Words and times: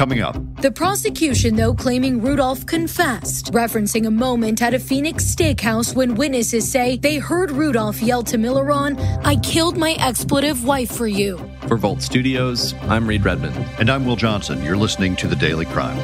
coming 0.00 0.22
up. 0.22 0.34
The 0.62 0.70
prosecution, 0.70 1.56
though, 1.56 1.74
claiming 1.74 2.22
Rudolph 2.22 2.64
confessed, 2.64 3.52
referencing 3.52 4.06
a 4.06 4.10
moment 4.10 4.62
at 4.62 4.72
a 4.72 4.78
Phoenix 4.78 5.22
steakhouse 5.24 5.94
when 5.94 6.14
witnesses 6.14 6.66
say 6.72 6.96
they 6.96 7.18
heard 7.18 7.50
Rudolph 7.50 8.00
yell 8.00 8.22
to 8.22 8.38
Milliron, 8.38 8.98
I 9.26 9.36
killed 9.36 9.76
my 9.76 9.92
expletive 9.98 10.64
wife 10.64 10.90
for 10.90 11.06
you. 11.06 11.38
For 11.68 11.76
Vault 11.76 12.00
Studios, 12.00 12.72
I'm 12.88 13.06
Reed 13.06 13.26
Redmond. 13.26 13.54
And 13.78 13.90
I'm 13.90 14.06
Will 14.06 14.16
Johnson. 14.16 14.62
You're 14.62 14.78
listening 14.78 15.16
to 15.16 15.28
The 15.28 15.36
Daily 15.36 15.66
Crime. 15.66 15.98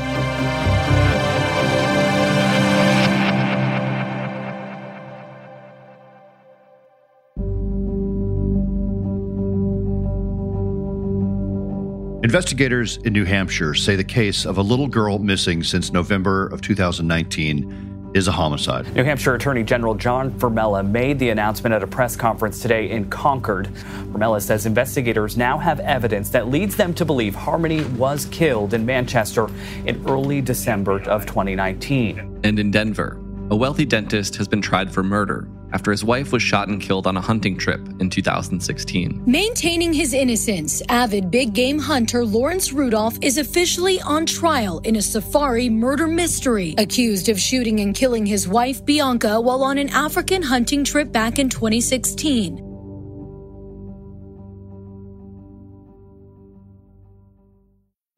Investigators 12.26 12.96
in 13.04 13.12
New 13.12 13.24
Hampshire 13.24 13.72
say 13.72 13.94
the 13.94 14.02
case 14.02 14.46
of 14.46 14.58
a 14.58 14.60
little 14.60 14.88
girl 14.88 15.20
missing 15.20 15.62
since 15.62 15.92
November 15.92 16.48
of 16.48 16.60
2019 16.60 18.10
is 18.14 18.26
a 18.26 18.32
homicide. 18.32 18.92
New 18.96 19.04
Hampshire 19.04 19.36
Attorney 19.36 19.62
General 19.62 19.94
John 19.94 20.32
Formella 20.32 20.84
made 20.84 21.20
the 21.20 21.28
announcement 21.28 21.72
at 21.72 21.84
a 21.84 21.86
press 21.86 22.16
conference 22.16 22.58
today 22.60 22.90
in 22.90 23.08
Concord. 23.10 23.68
Formella 24.10 24.42
says 24.42 24.66
investigators 24.66 25.36
now 25.36 25.56
have 25.56 25.78
evidence 25.78 26.30
that 26.30 26.48
leads 26.48 26.74
them 26.74 26.92
to 26.94 27.04
believe 27.04 27.36
Harmony 27.36 27.84
was 27.90 28.24
killed 28.32 28.74
in 28.74 28.84
Manchester 28.84 29.48
in 29.84 30.04
early 30.08 30.40
December 30.40 31.00
of 31.02 31.26
2019. 31.26 32.40
And 32.42 32.58
in 32.58 32.72
Denver, 32.72 33.20
a 33.52 33.54
wealthy 33.54 33.84
dentist 33.84 34.34
has 34.34 34.48
been 34.48 34.60
tried 34.60 34.92
for 34.92 35.04
murder 35.04 35.46
after 35.76 35.90
his 35.90 36.02
wife 36.02 36.32
was 36.32 36.42
shot 36.42 36.68
and 36.68 36.80
killed 36.80 37.06
on 37.06 37.18
a 37.18 37.20
hunting 37.20 37.54
trip 37.54 37.86
in 38.00 38.08
2016. 38.08 39.22
Maintaining 39.26 39.92
his 39.92 40.14
innocence, 40.14 40.80
avid 40.88 41.30
big 41.30 41.52
game 41.52 41.78
hunter 41.78 42.24
Lawrence 42.24 42.72
Rudolph 42.72 43.18
is 43.20 43.36
officially 43.36 44.00
on 44.00 44.24
trial 44.24 44.78
in 44.84 44.96
a 44.96 45.02
safari 45.02 45.68
murder 45.68 46.06
mystery, 46.06 46.74
accused 46.78 47.28
of 47.28 47.38
shooting 47.38 47.80
and 47.80 47.94
killing 47.94 48.24
his 48.24 48.48
wife 48.48 48.86
Bianca 48.86 49.38
while 49.38 49.62
on 49.62 49.76
an 49.76 49.90
African 49.90 50.40
hunting 50.40 50.82
trip 50.82 51.12
back 51.12 51.38
in 51.38 51.50
2016. 51.50 52.62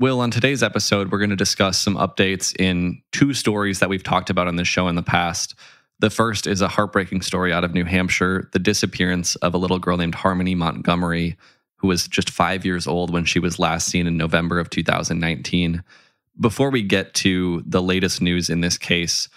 Will, 0.01 0.21
on 0.21 0.31
today's 0.31 0.63
episode, 0.63 1.11
we're 1.11 1.19
going 1.19 1.31
to 1.31 1.35
discuss 1.35 1.77
some 1.77 1.97
updates 1.97 2.55
in 2.57 3.03
two 3.11 3.35
stories 3.35 3.81
that 3.81 3.89
we've 3.89 4.05
talked 4.05 4.31
about 4.31 4.47
on 4.47 4.55
this 4.55 4.69
show 4.69 4.87
in 4.87 4.95
the 4.95 5.03
past. 5.03 5.57
The 6.01 6.11
first 6.11 6.47
is 6.47 6.61
a 6.61 6.69
heartbreaking 6.69 7.23
story 7.23 7.53
out 7.53 7.65
of 7.65 7.75
New 7.75 7.85
Hampshire 7.85 8.49
the 8.53 8.59
disappearance 8.59 9.35
of 9.37 9.55
a 9.55 9.59
little 9.59 9.79
girl 9.79 9.97
named 9.97 10.15
Harmony 10.15 10.55
Montgomery, 10.55 11.37
who 11.77 11.89
was 11.89 12.07
just 12.07 12.31
five 12.31 12.65
years 12.65 12.87
old 12.87 13.13
when 13.13 13.25
she 13.25 13.39
was 13.39 13.59
last 13.59 13.89
seen 13.89 14.07
in 14.07 14.17
November 14.17 14.59
of 14.59 14.71
2019. 14.71 15.83
Before 16.41 16.71
we 16.71 16.83
get 16.83 17.15
to 17.15 17.65
the 17.67 17.83
latest 17.83 18.23
news 18.23 18.49
in 18.49 18.61
this 18.61 18.79
case, 18.79 19.29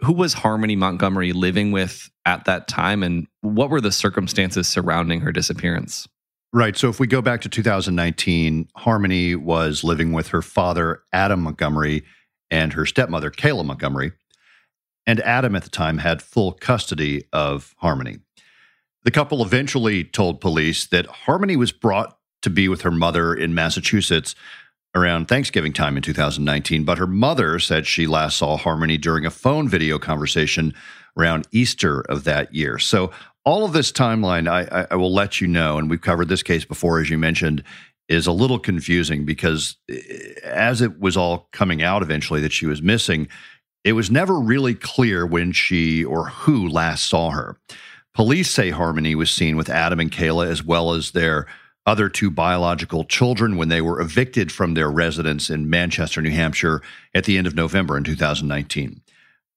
who 0.00 0.12
was 0.12 0.32
Harmony 0.32 0.76
Montgomery 0.76 1.32
living 1.32 1.72
with 1.72 2.10
at 2.26 2.44
that 2.46 2.68
time, 2.68 3.02
and 3.02 3.26
what 3.42 3.70
were 3.70 3.80
the 3.80 3.92
circumstances 3.92 4.66
surrounding 4.66 5.20
her 5.20 5.30
disappearance? 5.30 6.08
Right. 6.52 6.76
So 6.76 6.88
if 6.88 6.98
we 6.98 7.06
go 7.06 7.22
back 7.22 7.42
to 7.42 7.48
2019, 7.48 8.68
Harmony 8.74 9.36
was 9.36 9.84
living 9.84 10.12
with 10.12 10.28
her 10.28 10.42
father, 10.42 11.02
Adam 11.12 11.42
Montgomery, 11.42 12.02
and 12.50 12.72
her 12.72 12.86
stepmother, 12.86 13.30
Kayla 13.30 13.64
Montgomery. 13.64 14.12
And 15.10 15.18
Adam 15.22 15.56
at 15.56 15.64
the 15.64 15.70
time 15.70 15.98
had 15.98 16.22
full 16.22 16.52
custody 16.52 17.24
of 17.32 17.74
Harmony. 17.78 18.20
The 19.02 19.10
couple 19.10 19.44
eventually 19.44 20.04
told 20.04 20.40
police 20.40 20.86
that 20.86 21.06
Harmony 21.06 21.56
was 21.56 21.72
brought 21.72 22.16
to 22.42 22.48
be 22.48 22.68
with 22.68 22.82
her 22.82 22.92
mother 22.92 23.34
in 23.34 23.52
Massachusetts 23.52 24.36
around 24.94 25.26
Thanksgiving 25.26 25.72
time 25.72 25.96
in 25.96 26.04
2019, 26.04 26.84
but 26.84 26.98
her 26.98 27.08
mother 27.08 27.58
said 27.58 27.88
she 27.88 28.06
last 28.06 28.36
saw 28.36 28.56
Harmony 28.56 28.98
during 28.98 29.26
a 29.26 29.32
phone 29.32 29.68
video 29.68 29.98
conversation 29.98 30.72
around 31.18 31.48
Easter 31.50 32.02
of 32.02 32.22
that 32.22 32.54
year. 32.54 32.78
So 32.78 33.10
all 33.44 33.64
of 33.64 33.72
this 33.72 33.90
timeline, 33.90 34.48
I, 34.48 34.86
I, 34.92 34.94
will 34.94 35.12
let 35.12 35.40
you 35.40 35.48
know, 35.48 35.76
and 35.76 35.90
we've 35.90 36.00
covered 36.00 36.28
this 36.28 36.44
case 36.44 36.64
before, 36.64 37.00
as 37.00 37.10
you 37.10 37.18
mentioned, 37.18 37.64
is 38.08 38.28
a 38.28 38.32
little 38.32 38.60
confusing 38.60 39.24
because 39.24 39.76
eh, 39.90 40.34
as 40.44 40.80
it 40.80 41.00
was 41.00 41.16
all 41.16 41.48
coming 41.50 41.82
out 41.82 42.00
eventually 42.00 42.40
that 42.42 42.52
she 42.52 42.66
was 42.66 42.80
missing, 42.80 43.26
it 43.84 43.92
was 43.92 44.10
never 44.10 44.38
really 44.38 44.74
clear 44.74 45.26
when 45.26 45.52
she 45.52 46.04
or 46.04 46.28
who 46.28 46.68
last 46.68 47.06
saw 47.06 47.30
her. 47.30 47.56
Police 48.14 48.50
say 48.50 48.70
Harmony 48.70 49.14
was 49.14 49.30
seen 49.30 49.56
with 49.56 49.70
Adam 49.70 50.00
and 50.00 50.10
Kayla 50.10 50.46
as 50.46 50.64
well 50.64 50.92
as 50.92 51.12
their 51.12 51.46
other 51.86 52.08
two 52.08 52.30
biological 52.30 53.04
children 53.04 53.56
when 53.56 53.68
they 53.68 53.80
were 53.80 54.00
evicted 54.00 54.52
from 54.52 54.74
their 54.74 54.90
residence 54.90 55.48
in 55.48 55.70
Manchester, 55.70 56.20
New 56.20 56.30
Hampshire 56.30 56.82
at 57.14 57.24
the 57.24 57.38
end 57.38 57.46
of 57.46 57.54
November 57.54 57.96
in 57.96 58.04
2019. 58.04 59.00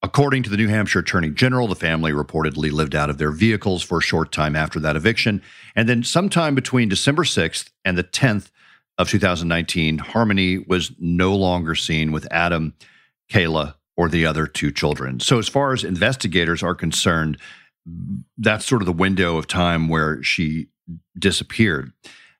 According 0.02 0.44
to 0.44 0.50
the 0.50 0.58
New 0.58 0.68
Hampshire 0.68 1.00
Attorney 1.00 1.30
General, 1.30 1.68
the 1.68 1.76
family 1.76 2.12
reportedly 2.12 2.72
lived 2.72 2.94
out 2.94 3.10
of 3.10 3.18
their 3.18 3.32
vehicles 3.32 3.84
for 3.84 4.00
a 4.00 4.02
short 4.02 4.32
time 4.32 4.56
after 4.56 4.80
that 4.82 4.96
eviction. 4.96 5.42
And 5.76 5.88
then, 5.88 6.04
sometime 6.04 6.56
between 6.56 6.90
December 6.90 7.24
6th 7.24 7.70
and 7.86 7.98
the 7.98 8.04
10th 8.04 8.52
of 8.98 9.10
2019, 9.10 10.00
Harmony 10.00 10.58
was 10.58 10.92
no 11.00 11.36
longer 11.36 11.74
seen 11.74 12.12
with 12.12 12.28
Adam, 12.32 12.74
Kayla, 13.32 13.76
or 13.96 14.10
the 14.10 14.26
other 14.26 14.48
two 14.48 14.72
children. 14.72 15.20
So, 15.20 15.40
as 15.40 15.48
far 15.48 15.74
as 15.74 15.84
investigators 15.84 16.64
are 16.64 16.76
concerned, 16.76 17.38
that's 18.38 18.66
sort 18.66 18.82
of 18.82 18.86
the 18.86 18.94
window 18.94 19.38
of 19.38 19.48
time 19.48 19.88
where 19.88 20.24
she 20.24 20.68
disappeared. 21.18 21.92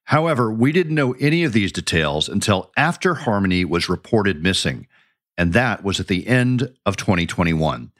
However, 0.06 0.52
we 0.52 0.72
didn't 0.72 0.96
know 0.96 1.14
any 1.14 1.44
of 1.44 1.54
these 1.54 1.72
details 1.72 2.28
until 2.28 2.72
after 2.76 3.16
Harmony 3.16 3.64
was 3.64 3.88
reported 3.88 4.44
missing 4.44 4.88
and 5.38 5.54
that 5.54 5.84
was 5.84 6.00
at 6.00 6.08
the 6.08 6.28
end 6.28 6.70
of 6.86 6.98
2021. 6.98 7.92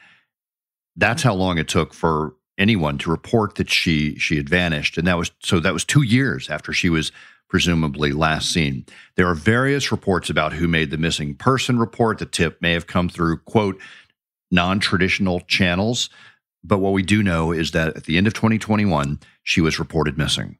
That's 0.96 1.24
how 1.24 1.34
long 1.34 1.58
it 1.58 1.68
took 1.68 1.94
for 1.94 2.36
anyone 2.58 2.98
to 3.00 3.10
report 3.10 3.56
that 3.56 3.70
she 3.70 4.16
she 4.20 4.38
had 4.38 4.48
vanished, 4.48 4.98
and 4.98 5.08
that 5.08 5.18
was 5.18 5.32
so 5.40 5.60
that 5.60 5.74
was 5.74 5.84
two 5.84 6.04
years 6.04 6.50
after 6.50 6.72
she 6.72 6.90
was 6.90 7.12
presumably 7.54 8.12
last 8.12 8.52
seen. 8.52 8.84
There 9.16 9.30
are 9.30 9.36
various 9.36 9.92
reports 9.92 10.32
about 10.32 10.54
who 10.54 10.68
made 10.68 10.90
the 10.90 10.98
missing 10.98 11.36
person 11.36 11.78
report. 11.78 12.18
The 12.18 12.26
tip 12.26 12.60
may 12.64 12.74
have 12.74 12.88
come 12.88 13.10
through 13.10 13.42
quote 13.42 13.80
non-traditional 14.50 15.40
channels, 15.42 16.10
but 16.64 16.80
what 16.80 16.94
we 16.94 17.04
do 17.04 17.22
know 17.22 17.52
is 17.52 17.70
that 17.70 17.96
at 17.96 18.06
the 18.06 18.18
end 18.18 18.26
of 18.26 18.34
2021, 18.34 19.20
she 19.44 19.62
was 19.62 19.78
reported 19.78 20.18
missing. 20.18 20.58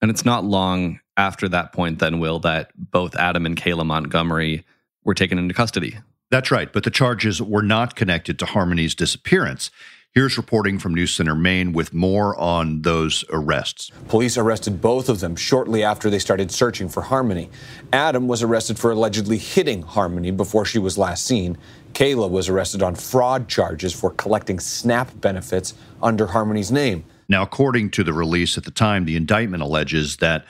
And 0.00 0.10
it's 0.10 0.24
not 0.24 0.42
long 0.42 0.98
after 1.16 1.48
that 1.48 1.72
point, 1.72 2.00
then, 2.00 2.18
Will, 2.18 2.40
that 2.40 2.72
both 2.76 3.14
Adam 3.14 3.46
and 3.46 3.56
Kayla 3.56 3.86
Montgomery 3.86 4.64
were 5.04 5.14
taken 5.14 5.38
into 5.38 5.54
custody. 5.54 5.96
That's 6.32 6.50
right, 6.50 6.72
but 6.72 6.82
the 6.82 6.90
charges 6.90 7.40
were 7.40 7.62
not 7.62 7.94
connected 7.94 8.40
to 8.40 8.46
Harmony's 8.46 8.96
disappearance. 8.96 9.70
Here's 10.14 10.36
reporting 10.36 10.78
from 10.78 10.92
News 10.92 11.14
Center, 11.14 11.34
Maine, 11.34 11.72
with 11.72 11.94
more 11.94 12.38
on 12.38 12.82
those 12.82 13.24
arrests. 13.30 13.90
Police 14.08 14.36
arrested 14.36 14.82
both 14.82 15.08
of 15.08 15.20
them 15.20 15.34
shortly 15.36 15.82
after 15.82 16.10
they 16.10 16.18
started 16.18 16.50
searching 16.50 16.90
for 16.90 17.00
Harmony. 17.00 17.48
Adam 17.94 18.28
was 18.28 18.42
arrested 18.42 18.78
for 18.78 18.90
allegedly 18.90 19.38
hitting 19.38 19.80
Harmony 19.80 20.30
before 20.30 20.66
she 20.66 20.78
was 20.78 20.98
last 20.98 21.24
seen. 21.24 21.56
Kayla 21.94 22.28
was 22.28 22.50
arrested 22.50 22.82
on 22.82 22.94
fraud 22.94 23.48
charges 23.48 23.94
for 23.94 24.10
collecting 24.10 24.60
SNAP 24.60 25.18
benefits 25.18 25.72
under 26.02 26.26
Harmony's 26.26 26.70
name. 26.70 27.06
Now, 27.30 27.40
according 27.40 27.92
to 27.92 28.04
the 28.04 28.12
release 28.12 28.58
at 28.58 28.64
the 28.64 28.70
time, 28.70 29.06
the 29.06 29.16
indictment 29.16 29.62
alleges 29.62 30.18
that 30.18 30.44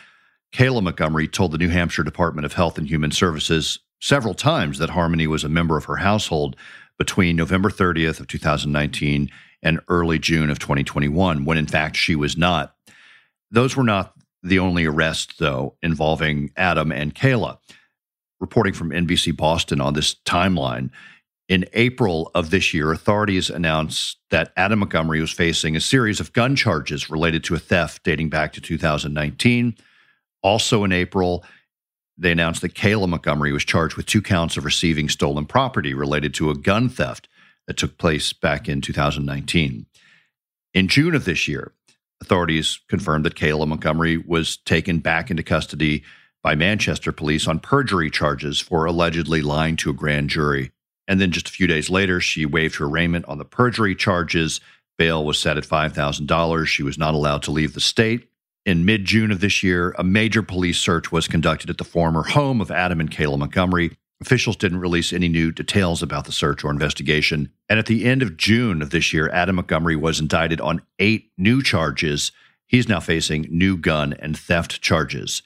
Kayla 0.53 0.83
Montgomery 0.83 1.29
told 1.29 1.53
the 1.53 1.59
New 1.59 1.69
Hampshire 1.69 2.03
Department 2.03 2.47
of 2.47 2.55
Health 2.55 2.79
and 2.79 2.89
Human 2.89 3.13
Services 3.13 3.79
several 4.01 4.35
times 4.35 4.79
that 4.79 4.91
Harmony 4.91 5.29
was 5.29 5.45
a 5.45 5.49
member 5.49 5.77
of 5.77 5.85
her 5.85 5.99
household 5.99 6.57
between 6.99 7.37
November 7.37 7.71
30th 7.71 8.19
of 8.19 8.27
2019 8.27 9.31
and 9.63 9.81
early 9.89 10.19
June 10.19 10.51
of 10.51 10.59
2021, 10.59 11.45
when 11.45 11.59
in 11.59 11.67
fact 11.67 11.97
she 11.97 12.15
was 12.15 12.37
not. 12.37 12.75
Those 13.51 13.77
were 13.77 13.85
not 13.85 14.15
the 14.43 14.59
only 14.59 14.85
arrests, 14.85 15.37
though, 15.39 15.77
involving 15.83 16.51
Adam 16.57 16.91
and 16.91 17.15
Kayla. 17.15 17.59
Reporting 18.41 18.73
from 18.73 18.91
NBC 18.91 19.37
Boston 19.37 19.81
on 19.81 19.95
this 19.95 20.17
timeline, 20.25 20.91
in 21.49 21.67
April 21.75 22.31
of 22.35 22.51
this 22.51 22.73
year, 22.73 22.93
authorities 22.93 23.51
announced 23.51 24.17
that 24.31 24.53
Adam 24.57 24.79
Montgomery 24.79 25.21
was 25.21 25.31
facing 25.31 25.77
a 25.77 25.81
series 25.81 26.19
of 26.19 26.33
gun 26.33 26.57
charges 26.57 27.11
related 27.11 27.45
to 27.45 27.55
a 27.55 27.59
theft 27.59 28.03
dating 28.05 28.31
back 28.31 28.53
to 28.55 28.61
2019. 28.61 29.77
Also 30.43 30.83
in 30.83 30.93
April, 30.93 31.45
they 32.17 32.33
announced 32.33 32.63
that 32.63 32.75
Kayla 32.75 33.09
Montgomery 33.09 33.53
was 33.53 33.65
charged 33.65 33.97
with 33.97 34.07
two 34.07 34.23
counts 34.23 34.57
of 34.57 34.65
receiving 34.65 35.09
stolen 35.09 35.45
property 35.45 35.95
related 35.95 36.33
to 36.35 36.51
a 36.51 36.57
gun 36.57 36.89
theft 36.89 37.29
that 37.73 37.79
took 37.79 37.97
place 37.97 38.35
back 38.35 38.69
in 38.69 38.83
2019. 38.83 39.87
In 40.75 40.89
June 40.89 41.15
of 41.15 41.25
this 41.25 41.49
year, 41.49 41.73
authorities 42.21 42.81
confirmed 42.87 43.25
that 43.25 43.35
Kayla 43.35 43.67
Montgomery 43.67 44.19
was 44.19 44.59
taken 44.59 44.99
back 44.99 45.31
into 45.31 45.43
custody 45.43 46.05
by 46.43 46.55
Manchester 46.55 47.13
police 47.13 47.49
on 47.49 47.61
perjury 47.61 48.11
charges 48.11 48.61
for 48.61 48.85
allegedly 48.85 49.41
lying 49.41 49.77
to 49.77 49.89
a 49.89 49.95
grand 49.95 50.29
jury. 50.29 50.71
And 51.09 51.19
then 51.19 51.31
just 51.31 51.49
a 51.49 51.53
few 51.53 51.67
days 51.67 51.89
later, 51.89 52.21
she 52.21 52.45
waived 52.45 52.75
her 52.77 52.85
arraignment 52.85 53.25
on 53.25 53.39
the 53.39 53.45
perjury 53.47 53.95
charges. 53.95 54.61
Bail 54.99 55.25
was 55.25 55.39
set 55.39 55.57
at 55.57 55.65
$5,000. 55.65 56.67
She 56.67 56.83
was 56.83 56.99
not 56.99 57.15
allowed 57.15 57.43
to 57.45 57.51
leave 57.51 57.73
the 57.73 57.81
state. 57.81 58.29
In 58.67 58.85
mid 58.85 59.07
June 59.07 59.33
of 59.33 59.41
this 59.41 59.63
year, 59.63 59.95
a 59.99 60.05
major 60.05 60.43
police 60.43 60.79
search 60.79 61.11
was 61.11 61.27
conducted 61.27 61.71
at 61.71 61.79
the 61.79 61.85
former 61.85 62.23
home 62.23 62.61
of 62.61 62.71
Adam 62.71 63.01
and 63.01 63.11
Kayla 63.11 63.39
Montgomery. 63.39 63.97
Officials 64.23 64.55
didn't 64.55 64.79
release 64.79 65.13
any 65.13 65.29
new 65.29 65.51
details 65.51 66.01
about 66.01 66.27
the 66.27 66.33
search 66.33 66.63
or 66.63 66.71
investigation. 66.71 67.51
And 67.69 67.81
at 67.81 67.87
the 67.87 68.05
end 68.05 68.23
of 68.23 68.37
June 68.37 68.81
of 68.81 68.91
this 68.91 69.13
year, 69.13 69.29
Adam 69.31 69.57
Montgomery 69.57 69.97
was 69.97 70.21
indicted 70.21 70.61
on 70.61 70.81
eight 71.01 71.33
new 71.37 71.61
charges. 71.61 72.31
He's 72.65 72.89
now 72.89 73.01
facing 73.01 73.49
new 73.51 73.77
gun 73.77 74.13
and 74.21 74.39
theft 74.39 74.81
charges. 74.81 75.43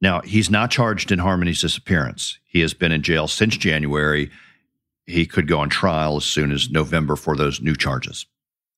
Now, 0.00 0.20
he's 0.22 0.50
not 0.50 0.72
charged 0.72 1.12
in 1.12 1.20
Harmony's 1.20 1.60
disappearance. 1.60 2.40
He 2.44 2.58
has 2.58 2.74
been 2.74 2.90
in 2.90 3.02
jail 3.02 3.28
since 3.28 3.56
January. 3.56 4.32
He 5.06 5.24
could 5.24 5.46
go 5.46 5.60
on 5.60 5.68
trial 5.68 6.16
as 6.16 6.24
soon 6.24 6.50
as 6.50 6.70
November 6.70 7.14
for 7.14 7.36
those 7.36 7.60
new 7.60 7.76
charges. 7.76 8.26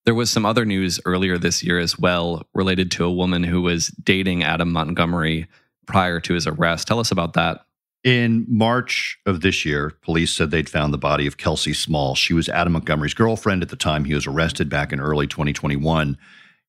There 0.04 0.14
was 0.14 0.30
some 0.30 0.44
other 0.44 0.66
news 0.66 1.00
earlier 1.06 1.38
this 1.38 1.62
year 1.62 1.78
as 1.78 1.98
well 1.98 2.46
related 2.52 2.90
to 2.90 3.06
a 3.06 3.12
woman 3.12 3.44
who 3.44 3.62
was 3.62 3.88
dating 3.88 4.44
Adam 4.44 4.70
Montgomery 4.70 5.46
prior 5.86 6.20
to 6.20 6.34
his 6.34 6.46
arrest. 6.46 6.86
Tell 6.86 7.00
us 7.00 7.10
about 7.10 7.32
that. 7.32 7.64
In 8.02 8.46
March 8.48 9.18
of 9.26 9.42
this 9.42 9.66
year, 9.66 9.92
police 10.00 10.32
said 10.32 10.50
they'd 10.50 10.70
found 10.70 10.94
the 10.94 10.98
body 10.98 11.26
of 11.26 11.36
Kelsey 11.36 11.74
Small. 11.74 12.14
She 12.14 12.32
was 12.32 12.48
Adam 12.48 12.72
Montgomery's 12.72 13.12
girlfriend 13.12 13.62
at 13.62 13.68
the 13.68 13.76
time 13.76 14.06
he 14.06 14.14
was 14.14 14.26
arrested 14.26 14.70
back 14.70 14.90
in 14.90 15.00
early 15.00 15.26
2021. 15.26 16.16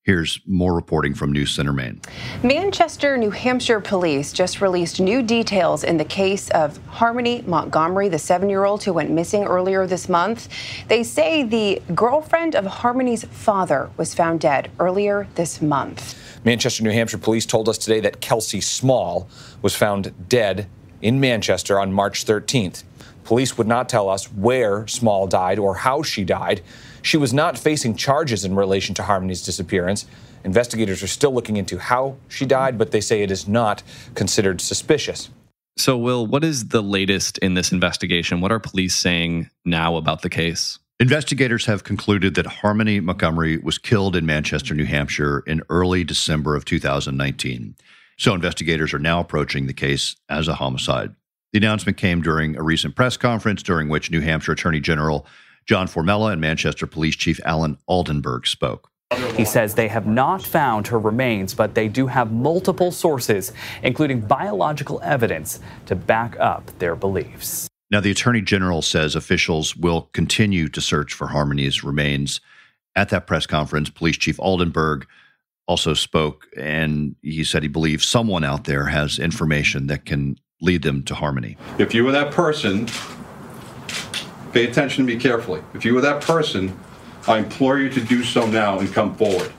Here's 0.02 0.40
more 0.46 0.74
reporting 0.74 1.14
from 1.14 1.32
News 1.32 1.54
Center 1.54 1.72
Maine. 1.72 2.02
Manchester, 2.42 3.16
New 3.16 3.30
Hampshire 3.30 3.80
police 3.80 4.30
just 4.30 4.60
released 4.60 5.00
new 5.00 5.22
details 5.22 5.84
in 5.84 5.96
the 5.96 6.04
case 6.04 6.50
of 6.50 6.76
Harmony 6.86 7.42
Montgomery, 7.46 8.10
the 8.10 8.18
seven 8.18 8.50
year 8.50 8.64
old 8.64 8.82
who 8.82 8.92
went 8.92 9.10
missing 9.10 9.44
earlier 9.44 9.86
this 9.86 10.10
month. 10.10 10.48
They 10.88 11.02
say 11.02 11.44
the 11.44 11.80
girlfriend 11.94 12.56
of 12.56 12.66
Harmony's 12.66 13.24
father 13.24 13.90
was 13.96 14.12
found 14.12 14.40
dead 14.40 14.70
earlier 14.78 15.26
this 15.36 15.62
month. 15.62 16.18
Manchester, 16.44 16.82
New 16.82 16.90
Hampshire 16.90 17.16
police 17.16 17.46
told 17.46 17.70
us 17.70 17.78
today 17.78 18.00
that 18.00 18.20
Kelsey 18.20 18.60
Small 18.60 19.30
was 19.62 19.74
found 19.74 20.28
dead 20.28 20.68
in 21.02 21.20
Manchester 21.20 21.78
on 21.78 21.92
March 21.92 22.24
13th. 22.24 22.84
Police 23.24 23.58
would 23.58 23.66
not 23.66 23.88
tell 23.88 24.08
us 24.08 24.32
where 24.32 24.86
Small 24.86 25.26
died 25.26 25.58
or 25.58 25.76
how 25.76 26.02
she 26.02 26.24
died. 26.24 26.62
She 27.02 27.16
was 27.16 27.32
not 27.32 27.58
facing 27.58 27.96
charges 27.96 28.44
in 28.44 28.54
relation 28.54 28.94
to 28.94 29.02
Harmony's 29.02 29.42
disappearance. 29.42 30.06
Investigators 30.44 31.02
are 31.02 31.08
still 31.08 31.32
looking 31.32 31.56
into 31.56 31.78
how 31.78 32.16
she 32.28 32.46
died, 32.46 32.78
but 32.78 32.90
they 32.90 33.00
say 33.00 33.22
it 33.22 33.30
is 33.30 33.46
not 33.46 33.82
considered 34.14 34.60
suspicious. 34.60 35.28
So, 35.78 35.96
Will, 35.96 36.26
what 36.26 36.44
is 36.44 36.68
the 36.68 36.82
latest 36.82 37.38
in 37.38 37.54
this 37.54 37.72
investigation? 37.72 38.40
What 38.40 38.52
are 38.52 38.58
police 38.58 38.94
saying 38.94 39.50
now 39.64 39.96
about 39.96 40.22
the 40.22 40.28
case? 40.28 40.78
Investigators 41.00 41.66
have 41.66 41.82
concluded 41.82 42.34
that 42.34 42.46
Harmony 42.46 43.00
Montgomery 43.00 43.56
was 43.56 43.78
killed 43.78 44.14
in 44.14 44.26
Manchester, 44.26 44.74
New 44.74 44.84
Hampshire 44.84 45.42
in 45.46 45.62
early 45.68 46.04
December 46.04 46.54
of 46.54 46.64
2019. 46.64 47.74
So 48.22 48.34
investigators 48.34 48.94
are 48.94 49.00
now 49.00 49.18
approaching 49.18 49.66
the 49.66 49.72
case 49.72 50.14
as 50.28 50.46
a 50.46 50.54
homicide. 50.54 51.12
The 51.52 51.58
announcement 51.58 51.98
came 51.98 52.22
during 52.22 52.56
a 52.56 52.62
recent 52.62 52.94
press 52.94 53.16
conference 53.16 53.64
during 53.64 53.88
which 53.88 54.12
New 54.12 54.20
Hampshire 54.20 54.52
Attorney 54.52 54.78
General 54.78 55.26
John 55.66 55.88
Formella 55.88 56.30
and 56.30 56.40
Manchester 56.40 56.86
Police 56.86 57.16
Chief 57.16 57.40
Alan 57.44 57.78
Aldenberg 57.88 58.46
spoke. 58.46 58.92
He 59.36 59.44
says 59.44 59.74
they 59.74 59.88
have 59.88 60.06
not 60.06 60.40
found 60.40 60.86
her 60.86 61.00
remains, 61.00 61.52
but 61.52 61.74
they 61.74 61.88
do 61.88 62.06
have 62.06 62.30
multiple 62.30 62.92
sources, 62.92 63.50
including 63.82 64.20
biological 64.20 65.00
evidence, 65.02 65.58
to 65.86 65.96
back 65.96 66.38
up 66.38 66.70
their 66.78 66.94
beliefs. 66.94 67.66
Now, 67.90 67.98
the 67.98 68.12
Attorney 68.12 68.40
General 68.40 68.82
says 68.82 69.16
officials 69.16 69.74
will 69.74 70.02
continue 70.12 70.68
to 70.68 70.80
search 70.80 71.12
for 71.12 71.26
Harmony's 71.26 71.82
remains. 71.82 72.40
At 72.94 73.08
that 73.08 73.26
press 73.26 73.46
conference, 73.46 73.90
Police 73.90 74.16
Chief 74.16 74.36
Aldenberg 74.36 75.06
also 75.66 75.94
spoke 75.94 76.46
and 76.56 77.14
he 77.22 77.44
said 77.44 77.62
he 77.62 77.68
believes 77.68 78.06
someone 78.06 78.44
out 78.44 78.64
there 78.64 78.86
has 78.86 79.18
information 79.18 79.86
that 79.86 80.04
can 80.04 80.36
lead 80.60 80.82
them 80.82 81.02
to 81.04 81.14
harmony. 81.14 81.56
If 81.78 81.94
you 81.94 82.04
were 82.04 82.12
that 82.12 82.32
person, 82.32 82.88
pay 84.52 84.66
attention 84.66 85.06
to 85.06 85.14
me 85.14 85.20
carefully. 85.20 85.62
If 85.74 85.84
you 85.84 85.94
were 85.94 86.00
that 86.00 86.22
person, 86.22 86.78
I 87.26 87.38
implore 87.38 87.78
you 87.78 87.88
to 87.90 88.00
do 88.00 88.24
so 88.24 88.46
now 88.46 88.78
and 88.78 88.92
come 88.92 89.14
forward. 89.14 89.52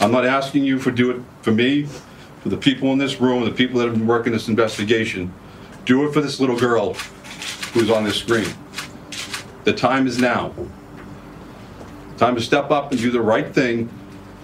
I'm 0.00 0.10
not 0.10 0.24
asking 0.24 0.64
you 0.64 0.78
for 0.78 0.90
do 0.90 1.10
it 1.10 1.22
for 1.42 1.52
me, 1.52 1.84
for 2.40 2.48
the 2.48 2.56
people 2.56 2.92
in 2.92 2.98
this 2.98 3.20
room, 3.20 3.44
the 3.44 3.50
people 3.52 3.78
that 3.78 3.86
have 3.86 3.96
been 3.96 4.06
working 4.06 4.32
this 4.32 4.48
investigation. 4.48 5.32
Do 5.84 6.06
it 6.06 6.12
for 6.12 6.20
this 6.20 6.40
little 6.40 6.58
girl 6.58 6.94
who's 7.72 7.90
on 7.90 8.04
this 8.04 8.16
screen. 8.16 8.48
The 9.64 9.72
time 9.72 10.06
is 10.06 10.18
now. 10.18 10.52
Time 12.16 12.34
to 12.34 12.40
step 12.40 12.70
up 12.70 12.90
and 12.92 13.00
do 13.00 13.10
the 13.10 13.20
right 13.20 13.52
thing 13.52 13.88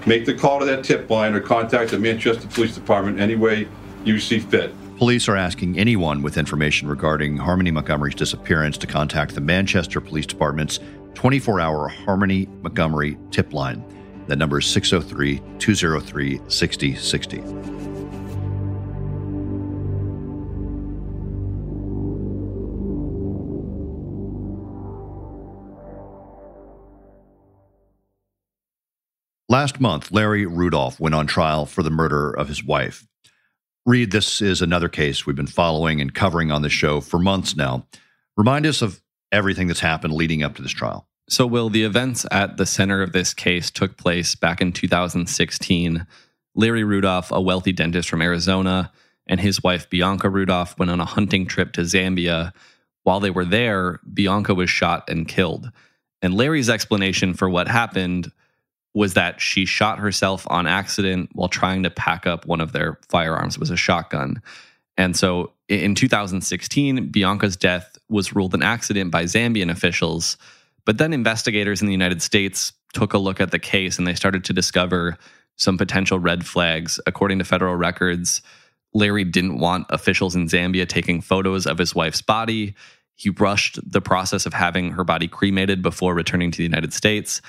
Make 0.09 0.25
the 0.25 0.33
call 0.33 0.59
to 0.61 0.65
that 0.65 0.85
tip 0.85 1.11
line 1.11 1.35
or 1.35 1.41
contact 1.41 1.91
the 1.91 1.99
Manchester 1.99 2.49
Police 2.49 2.75
Department 2.75 3.21
any 3.21 3.37
way 3.37 3.69
you 4.05 4.19
see 4.19 4.39
fit. 4.39 4.73
Police 4.97 5.29
are 5.29 5.37
asking 5.37 5.79
anyone 5.79 6.23
with 6.23 6.39
information 6.39 6.89
regarding 6.89 7.37
Harmony 7.37 7.71
Montgomery's 7.71 8.15
disappearance 8.15 8.79
to 8.79 8.87
contact 8.87 9.35
the 9.35 9.43
Manchester 9.43 10.01
Police 10.01 10.25
Department's 10.25 10.81
24 11.13 11.61
hour 11.61 11.89
Harmony 11.89 12.47
Montgomery 12.63 13.19
tip 13.31 13.53
line. 13.53 13.85
That 14.29 14.39
number 14.39 14.61
is 14.61 14.67
603 14.67 15.43
203 15.59 16.41
6060. 16.49 17.88
Last 29.51 29.81
month, 29.81 30.13
Larry 30.13 30.45
Rudolph 30.45 31.01
went 31.01 31.15
on 31.15 31.27
trial 31.27 31.65
for 31.65 31.83
the 31.83 31.89
murder 31.89 32.31
of 32.31 32.49
his 32.49 32.63
wife. 32.63 33.07
Reed, 33.87 34.11
this 34.11 34.43
is 34.43 34.61
another 34.61 34.91
case 34.91 35.25
we've 35.25 35.35
been 35.35 35.47
following 35.47 36.03
and 36.03 36.15
covering 36.15 36.51
on 36.51 36.61
the 36.61 36.69
show 36.69 37.01
for 37.01 37.19
months 37.19 37.57
now. 37.57 37.87
Remind 38.37 38.67
us 38.67 38.83
of 38.83 39.01
everything 39.33 39.67
that's 39.67 39.81
happened 39.81 40.13
leading 40.13 40.43
up 40.43 40.57
to 40.57 40.63
this 40.63 40.73
trial. 40.73 41.09
So, 41.31 41.47
Will, 41.47 41.71
the 41.71 41.85
events 41.85 42.27
at 42.31 42.59
the 42.59 42.67
center 42.67 43.01
of 43.01 43.13
this 43.13 43.33
case 43.33 43.71
took 43.71 43.97
place 43.97 44.35
back 44.35 44.61
in 44.61 44.71
2016. 44.71 46.07
Larry 46.55 46.85
Rudolph, 46.85 47.33
a 47.33 47.41
wealthy 47.41 47.73
dentist 47.73 48.11
from 48.11 48.21
Arizona, 48.21 48.93
and 49.27 49.41
his 49.41 49.63
wife 49.63 49.89
Bianca 49.89 50.29
Rudolph 50.29 50.79
went 50.79 50.91
on 50.91 51.01
a 51.01 51.07
hunting 51.07 51.47
trip 51.47 51.73
to 51.73 51.83
Zambia. 51.83 52.53
While 53.03 53.21
they 53.21 53.31
were 53.31 53.47
there, 53.47 54.01
Bianca 54.13 54.55
was 54.55 54.69
shot 54.69 55.09
and 55.09 55.27
killed. 55.27 55.71
And 56.21 56.35
Larry's 56.35 56.69
explanation 56.69 57.33
for 57.33 57.49
what 57.49 57.69
happened 57.69 58.31
was 58.99 59.15
that 59.15 59.41
she 59.41 59.65
shot 59.65 60.01
herself 60.01 60.45
on 60.51 60.67
accident 60.67 61.31
while 61.33 61.49
trying 61.49 61.85
to 61.85 61.91
pack 61.91 62.27
up 62.27 62.45
one 62.47 62.61
of 62.61 62.73
their 62.73 62.99
firearms. 63.09 63.57
Was 63.57 63.71
a 63.71 63.77
shotgun. 63.77 64.43
And 64.97 65.17
so 65.17 65.53
in 65.69 65.95
2016, 65.95 67.13
Bianca's 67.13 67.57
death 67.57 67.97
was 68.09 68.35
ruled 68.35 68.55
an 68.55 68.63
accident 68.65 69.13
by 69.13 69.23
Zambian 69.23 69.71
officials. 69.71 70.37
But 70.85 70.99
then 70.99 71.13
investigators 71.13 71.81
in 71.81 71.87
the 71.87 71.93
United 71.93 72.23
States 72.23 72.73
took 72.93 73.13
a 73.13 73.19
look 73.19 73.41
at 73.41 73.53
the 73.53 73.61
case 73.61 73.99
and 73.99 74.07
they 74.07 74.17
started 74.17 74.43
to 74.47 74.53
discover 74.53 75.17
some 75.55 75.79
potential 75.79 76.19
red 76.19 76.45
flags. 76.45 76.99
According 77.07 77.39
to 77.39 77.45
federal 77.45 77.77
records, 77.77 78.43
Larry 78.95 79.23
didn't 79.23 79.61
want 79.61 79.87
officials 79.91 80.35
in 80.35 80.49
Zambia 80.49 80.89
taking 80.89 81.21
photos 81.21 81.69
of 81.69 81.79
his 81.79 81.95
wife's 81.95 82.23
body. 82.23 82.75
He 83.15 83.31
rushed 83.31 83.79
the 83.89 84.01
process 84.01 84.45
of 84.45 84.55
having 84.55 84.91
her 84.91 85.05
body 85.05 85.29
cremated 85.29 85.83
before 85.83 86.15
returning 86.15 86.51
to 86.51 86.59
the 86.59 86.65
United 86.65 86.93
States. 86.93 87.41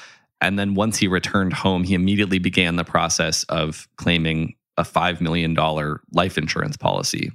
And 0.41 0.57
then 0.57 0.73
once 0.73 0.97
he 0.97 1.07
returned 1.07 1.53
home, 1.53 1.83
he 1.83 1.93
immediately 1.93 2.39
began 2.39 2.75
the 2.75 2.83
process 2.83 3.43
of 3.45 3.87
claiming 3.97 4.55
a 4.77 4.83
$5 4.83 5.21
million 5.21 5.53
life 6.13 6.37
insurance 6.37 6.77
policy. 6.77 7.31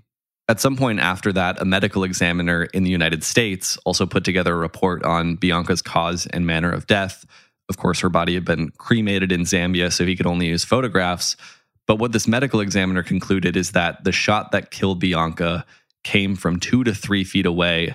At 0.49 0.61
some 0.61 0.77
point 0.77 1.01
after 1.01 1.33
that, 1.33 1.61
a 1.61 1.65
medical 1.65 2.05
examiner 2.05 2.65
in 2.65 2.85
the 2.85 2.91
United 2.91 3.25
States 3.25 3.79
also 3.85 4.05
put 4.07 4.25
together 4.25 4.55
a 4.55 4.59
report 4.59 5.03
on 5.05 5.37
Bianca's 5.37 5.83
cause 5.83 6.27
and 6.27 6.47
manner 6.47 6.71
of 6.71 6.87
death. 6.87 7.25
Of 7.71 7.79
course, 7.79 8.01
her 8.01 8.11
body 8.11 8.35
had 8.35 8.45
been 8.45 8.71
cremated 8.73 9.33
in 9.33 9.43
Zambia, 9.43 9.91
so 9.91 10.05
he 10.05 10.17
could 10.17 10.27
only 10.27 10.49
use 10.49 10.65
photographs. 10.65 11.37
But 11.87 11.99
what 11.99 12.13
this 12.13 12.29
medical 12.29 12.61
examiner 12.61 13.03
concluded 13.03 13.57
is 13.57 13.73
that 13.73 14.05
the 14.05 14.13
shot 14.13 14.53
that 14.53 14.71
killed 14.71 15.01
Bianca 15.01 15.65
came 16.03 16.37
from 16.37 16.61
two 16.61 16.85
to 16.85 16.95
three 16.95 17.25
feet 17.25 17.47
away 17.47 17.95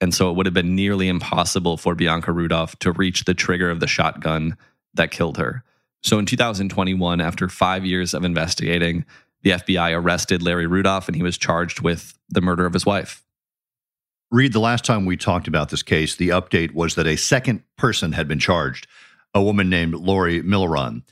and 0.00 0.14
so 0.14 0.30
it 0.30 0.36
would 0.36 0.46
have 0.46 0.54
been 0.54 0.74
nearly 0.74 1.08
impossible 1.08 1.76
for 1.76 1.94
Bianca 1.94 2.32
Rudolph 2.32 2.78
to 2.80 2.92
reach 2.92 3.24
the 3.24 3.34
trigger 3.34 3.70
of 3.70 3.80
the 3.80 3.86
shotgun 3.86 4.56
that 4.94 5.10
killed 5.10 5.38
her. 5.38 5.64
So 6.02 6.18
in 6.18 6.26
2021, 6.26 7.20
after 7.20 7.48
five 7.48 7.84
years 7.84 8.14
of 8.14 8.24
investigating, 8.24 9.04
the 9.42 9.50
FBI 9.50 9.96
arrested 9.96 10.42
Larry 10.42 10.66
Rudolph 10.66 11.08
and 11.08 11.16
he 11.16 11.22
was 11.22 11.38
charged 11.38 11.80
with 11.80 12.16
the 12.28 12.40
murder 12.40 12.66
of 12.66 12.72
his 12.72 12.86
wife. 12.86 13.24
Reed, 14.30 14.52
the 14.52 14.60
last 14.60 14.84
time 14.84 15.06
we 15.06 15.16
talked 15.16 15.48
about 15.48 15.70
this 15.70 15.82
case, 15.82 16.14
the 16.14 16.28
update 16.28 16.74
was 16.74 16.94
that 16.94 17.06
a 17.06 17.16
second 17.16 17.62
person 17.76 18.12
had 18.12 18.28
been 18.28 18.38
charged, 18.38 18.86
a 19.34 19.42
woman 19.42 19.70
named 19.70 19.94
Lori 19.94 20.42
Milliron. 20.42 21.02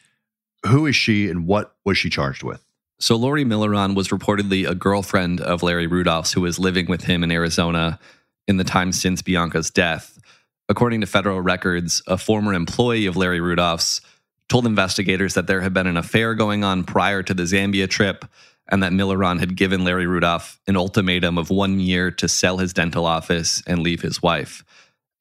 Who 0.67 0.87
is 0.87 0.97
she 0.97 1.31
and 1.31 1.47
what 1.47 1.75
was 1.85 1.97
she 1.97 2.11
charged 2.11 2.43
with? 2.43 2.63
So, 2.99 3.17
Lori 3.17 3.45
Milliron 3.45 3.95
was 3.95 4.09
reportedly 4.09 4.69
a 4.69 4.75
girlfriend 4.75 5.41
of 5.41 5.63
Larry 5.63 5.87
Rudolph's 5.87 6.33
who 6.33 6.41
was 6.43 6.59
living 6.59 6.87
with 6.87 7.05
him 7.05 7.23
in 7.23 7.31
Arizona 7.31 7.99
in 8.47 8.57
the 8.57 8.65
time 8.65 8.93
since 8.93 9.23
Bianca's 9.23 9.71
death. 9.71 10.19
According 10.69 11.01
to 11.01 11.07
federal 11.07 11.41
records, 11.41 12.03
a 12.07 12.19
former 12.19 12.53
employee 12.53 13.07
of 13.07 13.17
Larry 13.17 13.41
Rudolph's 13.41 14.01
told 14.49 14.67
investigators 14.67 15.35
that 15.35 15.47
there 15.47 15.61
had 15.61 15.75
been 15.75 15.87
an 15.87 15.97
affair 15.97 16.35
going 16.35 16.65
on 16.65 16.85
prior 16.85 17.23
to 17.23 17.35
the 17.35 17.45
Zambia 17.45 17.89
trip, 17.89 18.25
and 18.69 18.83
that 18.83 18.93
Milliron 18.93 19.39
had 19.39 19.57
given 19.57 19.85
Larry 19.85 20.07
Rudolph 20.07 20.61
an 20.67 20.77
ultimatum 20.77 21.39
of 21.39 21.51
one 21.51 21.79
year 21.79 22.11
to 22.13 22.29
sell 22.29 22.59
his 22.59 22.73
dental 22.73 23.07
office 23.07 23.63
and 23.67 23.81
leave 23.81 24.03
his 24.03 24.23
wife. 24.23 24.65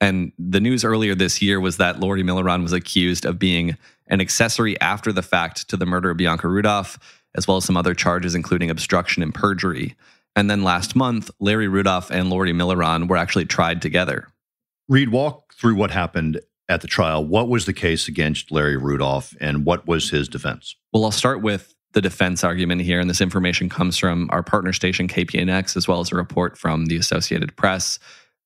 And 0.01 0.32
the 0.38 0.60
news 0.60 0.84
earlier 0.84 1.15
this 1.15 1.41
year 1.41 1.60
was 1.60 1.77
that 1.77 2.00
Lori 2.00 2.24
Milliron 2.24 2.63
was 2.63 2.74
accused 2.74 3.25
of 3.25 3.39
being 3.39 3.77
an 4.08 4.22
accessory 4.22 4.79
after 4.82 5.12
the 5.12 5.22
fact 5.22 5.70
to 5.70 5.77
the 5.77 5.86
murder 5.86 6.10
of 6.10 6.17
Bianca 6.17 6.48
Rudolph, 6.48 7.00
as 7.36 7.48
well 7.48 7.58
as 7.58 7.65
some 7.65 7.77
other 7.77 7.94
charges, 7.94 8.36
including 8.36 8.70
obstruction 8.70 9.24
and 9.24 9.34
perjury. 9.34 9.96
And 10.36 10.50
then 10.50 10.63
last 10.63 10.96
month, 10.96 11.32
Larry 11.39 11.68
Rudolph 11.68 12.12
and 12.12 12.30
Lori 12.30 12.51
Milliron 12.51 13.08
were 13.08 13.18
actually 13.18 13.46
tried 13.46 13.82
together. 13.82 14.27
Reed, 14.88 15.10
walk 15.10 15.54
through 15.54 15.75
what 15.75 15.92
happened 15.92 16.42
at 16.68 16.82
the 16.82 16.88
trial. 16.88 17.24
What 17.24 17.48
was 17.48 17.65
the 17.65 17.74
case 17.74 18.08
against 18.08 18.51
Larry 18.51 18.77
Rudolph 18.77 19.36
and 19.39 19.65
what 19.65 19.88
was 19.88 20.10
his 20.10 20.27
defense? 20.27 20.75
Well, 20.92 21.06
I'll 21.06 21.12
start 21.12 21.42
with 21.42 21.74
the 21.94 22.01
defense 22.01 22.44
argument 22.44 22.82
here. 22.82 23.00
And 23.00 23.10
this 23.10 23.22
information 23.22 23.70
comes 23.70 23.98
from 23.98 24.30
our 24.32 24.44
partner 24.44 24.74
station, 24.74 25.08
KPNX, 25.08 25.77
as 25.77 25.88
well 25.88 26.01
as 26.01 26.12
a 26.12 26.15
report 26.15 26.58
from 26.58 26.88
the 26.88 26.98
Associated 26.98 27.56
Press. 27.56 28.00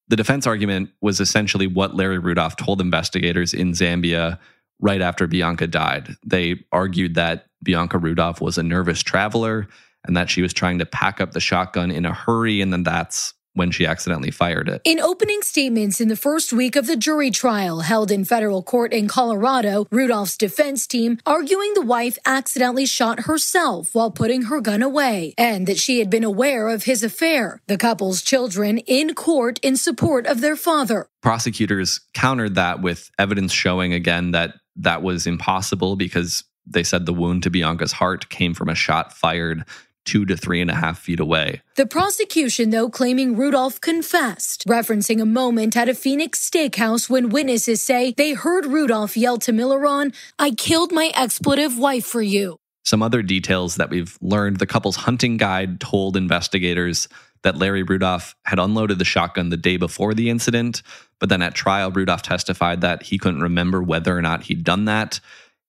The 0.07 0.15
defense 0.15 0.45
argument 0.45 0.91
was 1.01 1.19
essentially 1.19 1.67
what 1.67 1.95
Larry 1.95 2.19
Rudolph 2.19 2.55
told 2.55 2.79
investigators 2.79 3.53
in 3.53 3.71
Zambia 3.71 4.37
right 4.79 5.01
after 5.01 5.27
Bianca 5.27 5.67
died. 5.67 6.15
They 6.25 6.63
argued 6.71 7.15
that 7.15 7.47
Bianca 7.63 7.97
Rudolph 7.97 8.39
was 8.39 8.57
a 8.57 8.63
nervous 8.63 9.01
traveler 9.01 9.67
and 10.05 10.15
that 10.17 10.29
she 10.29 10.41
was 10.41 10.53
trying 10.53 10.79
to 10.79 10.85
pack 10.85 11.21
up 11.21 11.31
the 11.31 11.39
shotgun 11.39 11.91
in 11.91 12.05
a 12.05 12.13
hurry. 12.13 12.61
And 12.61 12.71
then 12.71 12.83
that's 12.83 13.33
when 13.53 13.71
she 13.71 13.85
accidentally 13.85 14.31
fired 14.31 14.69
it. 14.69 14.81
In 14.85 14.99
opening 14.99 15.41
statements 15.41 15.99
in 15.99 16.07
the 16.07 16.15
first 16.15 16.53
week 16.53 16.75
of 16.75 16.87
the 16.87 16.95
jury 16.95 17.31
trial 17.31 17.81
held 17.81 18.11
in 18.11 18.23
federal 18.23 18.63
court 18.63 18.93
in 18.93 19.07
Colorado, 19.07 19.85
Rudolph's 19.91 20.37
defense 20.37 20.87
team 20.87 21.17
arguing 21.25 21.73
the 21.73 21.81
wife 21.81 22.17
accidentally 22.25 22.85
shot 22.85 23.21
herself 23.21 23.93
while 23.93 24.11
putting 24.11 24.43
her 24.43 24.61
gun 24.61 24.81
away 24.81 25.33
and 25.37 25.67
that 25.67 25.77
she 25.77 25.99
had 25.99 26.09
been 26.09 26.23
aware 26.23 26.69
of 26.69 26.83
his 26.83 27.03
affair. 27.03 27.61
The 27.67 27.77
couple's 27.77 28.21
children 28.21 28.77
in 28.79 29.13
court 29.13 29.59
in 29.61 29.75
support 29.75 30.25
of 30.25 30.41
their 30.41 30.55
father. 30.55 31.07
Prosecutors 31.21 31.99
countered 32.13 32.55
that 32.55 32.81
with 32.81 33.11
evidence 33.19 33.51
showing 33.51 33.93
again 33.93 34.31
that 34.31 34.53
that 34.77 35.01
was 35.01 35.27
impossible 35.27 35.97
because 35.97 36.43
they 36.65 36.83
said 36.83 37.05
the 37.05 37.13
wound 37.13 37.43
to 37.43 37.49
Bianca's 37.49 37.91
heart 37.91 38.29
came 38.29 38.53
from 38.53 38.69
a 38.69 38.75
shot 38.75 39.11
fired 39.11 39.65
two 40.09 40.25
to 40.25 40.35
three 40.35 40.59
and 40.59 40.71
a 40.71 40.75
half 40.75 40.97
feet 40.97 41.19
away. 41.19 41.61
The 41.75 41.85
prosecution, 41.85 42.71
though, 42.71 42.89
claiming 42.89 43.35
Rudolph 43.35 43.79
confessed, 43.79 44.65
referencing 44.67 45.21
a 45.21 45.25
moment 45.25 45.77
at 45.77 45.87
a 45.87 45.93
Phoenix 45.93 46.49
steakhouse 46.49 47.09
when 47.11 47.29
witnesses 47.29 47.83
say 47.83 48.13
they 48.17 48.33
heard 48.33 48.65
Rudolph 48.65 49.15
yell 49.15 49.37
to 49.37 49.51
Milliron, 49.51 50.11
I 50.39 50.51
killed 50.51 50.91
my 50.91 51.11
expletive 51.15 51.77
wife 51.77 52.05
for 52.05 52.23
you. 52.23 52.57
Some 52.83 53.03
other 53.03 53.21
details 53.21 53.75
that 53.75 53.91
we've 53.91 54.17
learned 54.19 54.57
the 54.57 54.65
couple's 54.65 54.95
hunting 54.95 55.37
guide 55.37 55.79
told 55.79 56.17
investigators 56.17 57.07
that 57.43 57.57
Larry 57.57 57.83
Rudolph 57.83 58.35
had 58.45 58.57
unloaded 58.57 58.97
the 58.97 59.05
shotgun 59.05 59.49
the 59.49 59.57
day 59.57 59.77
before 59.77 60.15
the 60.15 60.31
incident, 60.31 60.81
but 61.19 61.29
then 61.29 61.43
at 61.43 61.53
trial, 61.53 61.91
Rudolph 61.91 62.23
testified 62.23 62.81
that 62.81 63.03
he 63.03 63.19
couldn't 63.19 63.43
remember 63.43 63.83
whether 63.83 64.17
or 64.17 64.23
not 64.23 64.43
he'd 64.43 64.63
done 64.63 64.85
that. 64.85 65.19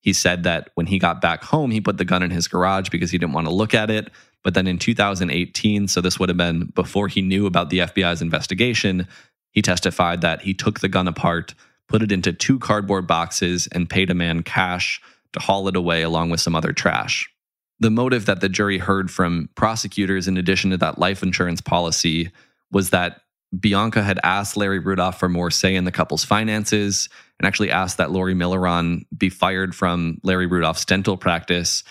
He 0.00 0.12
said 0.12 0.44
that 0.44 0.70
when 0.74 0.86
he 0.86 0.98
got 0.98 1.20
back 1.20 1.44
home, 1.44 1.70
he 1.70 1.80
put 1.80 1.98
the 1.98 2.04
gun 2.04 2.22
in 2.22 2.30
his 2.30 2.48
garage 2.48 2.88
because 2.88 3.10
he 3.10 3.18
didn't 3.18 3.34
want 3.34 3.46
to 3.46 3.52
look 3.52 3.74
at 3.74 3.90
it. 3.90 4.10
But 4.42 4.54
then 4.54 4.66
in 4.66 4.78
2018, 4.78 5.88
so 5.88 6.00
this 6.00 6.18
would 6.18 6.30
have 6.30 6.38
been 6.38 6.66
before 6.74 7.08
he 7.08 7.20
knew 7.20 7.46
about 7.46 7.70
the 7.70 7.80
FBI's 7.80 8.22
investigation, 8.22 9.06
he 9.50 9.60
testified 9.60 10.22
that 10.22 10.42
he 10.42 10.54
took 10.54 10.80
the 10.80 10.88
gun 10.88 11.08
apart, 11.08 11.54
put 11.88 12.02
it 12.02 12.12
into 12.12 12.32
two 12.32 12.58
cardboard 12.58 13.06
boxes, 13.06 13.68
and 13.72 13.90
paid 13.90 14.10
a 14.10 14.14
man 14.14 14.42
cash 14.42 15.02
to 15.32 15.40
haul 15.40 15.68
it 15.68 15.76
away 15.76 16.02
along 16.02 16.30
with 16.30 16.40
some 16.40 16.56
other 16.56 16.72
trash. 16.72 17.30
The 17.78 17.90
motive 17.90 18.26
that 18.26 18.40
the 18.40 18.48
jury 18.48 18.78
heard 18.78 19.10
from 19.10 19.48
prosecutors, 19.54 20.28
in 20.28 20.36
addition 20.36 20.70
to 20.70 20.76
that 20.78 20.98
life 20.98 21.22
insurance 21.22 21.60
policy, 21.60 22.30
was 22.70 22.90
that 22.90 23.20
Bianca 23.58 24.02
had 24.02 24.20
asked 24.22 24.56
Larry 24.56 24.78
Rudolph 24.78 25.18
for 25.18 25.28
more 25.28 25.50
say 25.50 25.74
in 25.74 25.84
the 25.84 25.92
couple's 25.92 26.24
finances 26.24 27.08
and 27.38 27.46
actually 27.46 27.70
asked 27.70 27.96
that 27.98 28.12
Lori 28.12 28.34
Milliron 28.34 29.04
be 29.16 29.28
fired 29.28 29.74
from 29.74 30.18
Larry 30.22 30.46
Rudolph's 30.46 30.84
dental 30.84 31.16
practice. 31.16 31.82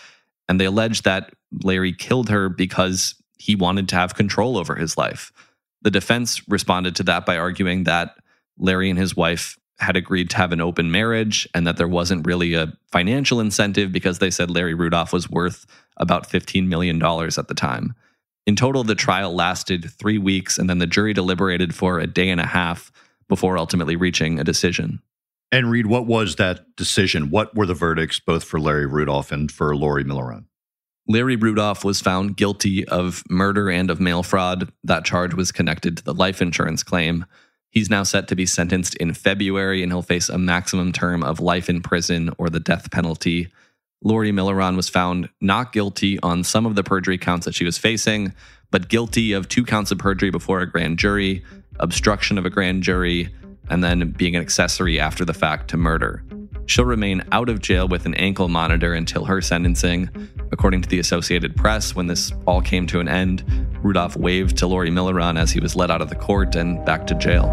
And 0.47 0.59
they 0.59 0.65
alleged 0.65 1.03
that 1.03 1.33
Larry 1.63 1.93
killed 1.93 2.29
her 2.29 2.47
because 2.47 3.15
he 3.37 3.55
wanted 3.55 3.89
to 3.89 3.95
have 3.95 4.15
control 4.15 4.57
over 4.57 4.75
his 4.75 4.97
life. 4.97 5.31
The 5.81 5.91
defense 5.91 6.47
responded 6.47 6.95
to 6.97 7.03
that 7.03 7.25
by 7.25 7.37
arguing 7.37 7.85
that 7.85 8.15
Larry 8.57 8.89
and 8.89 8.99
his 8.99 9.15
wife 9.15 9.57
had 9.79 9.95
agreed 9.95 10.29
to 10.29 10.37
have 10.37 10.51
an 10.51 10.59
open 10.61 10.91
marriage 10.91 11.47
and 11.53 11.65
that 11.65 11.77
there 11.77 11.87
wasn't 11.87 12.27
really 12.27 12.53
a 12.53 12.73
financial 12.91 13.39
incentive 13.39 13.91
because 13.91 14.19
they 14.19 14.29
said 14.29 14.51
Larry 14.51 14.73
Rudolph 14.73 15.13
was 15.13 15.29
worth 15.29 15.65
about 15.97 16.29
$15 16.29 16.67
million 16.67 17.01
at 17.01 17.47
the 17.47 17.53
time. 17.55 17.95
In 18.49 18.55
total, 18.55 18.83
the 18.83 18.95
trial 18.95 19.35
lasted 19.35 19.91
three 19.91 20.17
weeks 20.17 20.57
and 20.57 20.67
then 20.67 20.79
the 20.79 20.87
jury 20.87 21.13
deliberated 21.13 21.75
for 21.75 21.99
a 21.99 22.07
day 22.07 22.31
and 22.31 22.41
a 22.41 22.47
half 22.47 22.91
before 23.27 23.59
ultimately 23.59 23.95
reaching 23.95 24.39
a 24.39 24.43
decision. 24.43 25.03
And 25.51 25.69
Reed, 25.69 25.85
what 25.85 26.07
was 26.07 26.37
that 26.37 26.75
decision? 26.75 27.29
What 27.29 27.53
were 27.53 27.67
the 27.67 27.75
verdicts 27.75 28.19
both 28.19 28.43
for 28.43 28.59
Larry 28.59 28.87
Rudolph 28.87 29.31
and 29.31 29.51
for 29.51 29.75
Lori 29.75 30.03
Milliron? 30.03 30.45
Larry 31.07 31.35
Rudolph 31.35 31.85
was 31.85 32.01
found 32.01 32.37
guilty 32.37 32.87
of 32.87 33.21
murder 33.29 33.69
and 33.69 33.91
of 33.91 34.01
mail 34.01 34.23
fraud. 34.23 34.73
That 34.83 35.05
charge 35.05 35.35
was 35.35 35.51
connected 35.51 35.97
to 35.97 36.03
the 36.03 36.15
life 36.15 36.41
insurance 36.41 36.81
claim. 36.81 37.27
He's 37.69 37.91
now 37.91 38.01
set 38.01 38.27
to 38.29 38.35
be 38.35 38.47
sentenced 38.47 38.95
in 38.95 39.13
February 39.13 39.83
and 39.83 39.91
he'll 39.91 40.01
face 40.01 40.27
a 40.27 40.39
maximum 40.39 40.91
term 40.91 41.21
of 41.21 41.39
life 41.39 41.69
in 41.69 41.83
prison 41.83 42.31
or 42.39 42.49
the 42.49 42.59
death 42.59 42.89
penalty. 42.89 43.49
Lori 44.01 44.31
Milliron 44.31 44.77
was 44.77 44.87
found 44.87 45.29
not 45.41 45.73
guilty 45.73 46.19
on 46.21 46.43
some 46.43 46.65
of 46.65 46.75
the 46.75 46.83
perjury 46.83 47.17
counts 47.17 47.45
that 47.45 47.53
she 47.53 47.65
was 47.65 47.77
facing, 47.77 48.33
but 48.71 48.87
guilty 48.87 49.33
of 49.33 49.49
two 49.49 49.65
counts 49.65 49.91
of 49.91 49.97
perjury 49.97 50.29
before 50.29 50.61
a 50.61 50.69
grand 50.69 50.97
jury, 50.97 51.43
obstruction 51.79 52.37
of 52.37 52.45
a 52.45 52.49
grand 52.49 52.83
jury, 52.83 53.29
and 53.69 53.83
then 53.83 54.11
being 54.11 54.35
an 54.35 54.41
accessory 54.41 54.99
after 54.99 55.25
the 55.25 55.33
fact 55.33 55.69
to 55.69 55.77
murder. 55.77 56.23
She'll 56.65 56.85
remain 56.85 57.23
out 57.31 57.49
of 57.49 57.61
jail 57.61 57.87
with 57.87 58.05
an 58.05 58.13
ankle 58.13 58.47
monitor 58.47 58.93
until 58.93 59.25
her 59.25 59.41
sentencing. 59.41 60.09
According 60.51 60.83
to 60.83 60.89
the 60.89 60.99
Associated 60.99 61.55
Press, 61.55 61.95
when 61.95 62.07
this 62.07 62.31
all 62.45 62.61
came 62.61 62.87
to 62.87 62.99
an 62.99 63.09
end, 63.09 63.43
Rudolph 63.83 64.15
waved 64.15 64.55
to 64.57 64.67
Lori 64.67 64.91
Milliron 64.91 65.37
as 65.37 65.51
he 65.51 65.59
was 65.59 65.75
led 65.75 65.91
out 65.91 66.01
of 66.01 66.09
the 66.09 66.15
court 66.15 66.55
and 66.55 66.85
back 66.85 67.07
to 67.07 67.15
jail. 67.15 67.47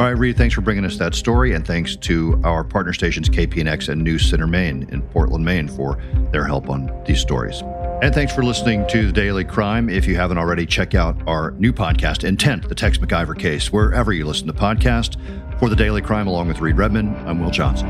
All 0.00 0.06
right, 0.06 0.16
Reed, 0.16 0.38
thanks 0.38 0.54
for 0.54 0.62
bringing 0.62 0.86
us 0.86 0.96
that 0.96 1.14
story, 1.14 1.52
and 1.52 1.66
thanks 1.66 1.94
to 1.94 2.40
our 2.42 2.64
partner 2.64 2.94
stations 2.94 3.28
KPNX 3.28 3.90
and 3.90 4.02
News 4.02 4.30
Center 4.30 4.46
Maine 4.46 4.88
in 4.90 5.02
Portland, 5.02 5.44
Maine, 5.44 5.68
for 5.68 6.02
their 6.32 6.46
help 6.46 6.70
on 6.70 6.90
these 7.06 7.20
stories. 7.20 7.60
And 8.00 8.14
thanks 8.14 8.34
for 8.34 8.42
listening 8.42 8.86
to 8.88 9.08
The 9.08 9.12
Daily 9.12 9.44
Crime. 9.44 9.90
If 9.90 10.06
you 10.06 10.16
haven't 10.16 10.38
already, 10.38 10.64
check 10.64 10.94
out 10.94 11.18
our 11.28 11.50
new 11.58 11.70
podcast, 11.70 12.24
Intent, 12.24 12.66
the 12.66 12.74
Tex 12.74 12.96
McIver 12.96 13.38
case, 13.38 13.70
wherever 13.70 14.10
you 14.10 14.24
listen 14.24 14.46
to 14.46 14.54
podcasts. 14.54 15.18
For 15.58 15.68
The 15.68 15.76
Daily 15.76 16.00
Crime, 16.00 16.26
along 16.26 16.48
with 16.48 16.60
Reed 16.60 16.78
Redman, 16.78 17.14
I'm 17.28 17.38
Will 17.38 17.50
Johnson. 17.50 17.86